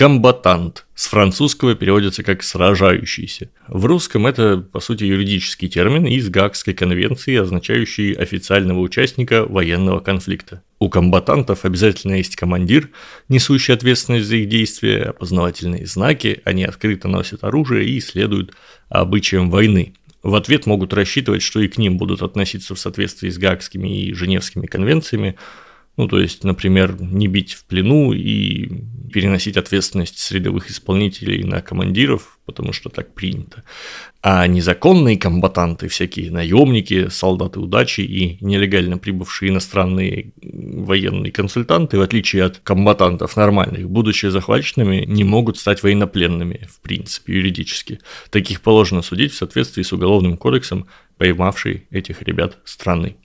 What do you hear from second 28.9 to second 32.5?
переносить ответственность с рядовых исполнителей на командиров,